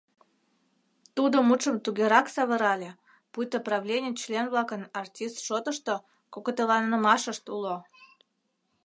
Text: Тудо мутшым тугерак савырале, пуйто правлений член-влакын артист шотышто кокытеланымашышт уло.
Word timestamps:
Тудо 1.15 1.37
мутшым 1.47 1.75
тугерак 1.83 2.27
савырале, 2.35 2.91
пуйто 3.31 3.57
правлений 3.67 4.15
член-влакын 4.21 4.81
артист 5.01 5.37
шотышто 5.47 5.93
кокытеланымашышт 6.33 7.45
уло. 7.55 7.75